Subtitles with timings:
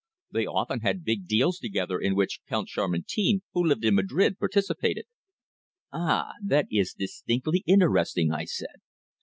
[0.31, 5.05] They often had big deals together in which Count Chamartin, who lived in Madrid, participated."
[5.93, 6.31] "Ah!
[6.43, 8.81] That is distinctly interesting," I said.